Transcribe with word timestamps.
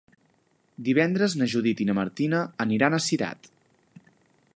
Divendres 0.87 1.35
na 1.41 1.47
Judit 1.53 1.83
i 1.85 1.87
na 1.89 1.95
Martina 1.99 2.39
aniran 2.65 2.99
a 2.99 3.01
Cirat. 3.09 3.51